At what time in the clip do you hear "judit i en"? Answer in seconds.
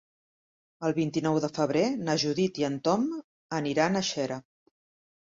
2.25-2.83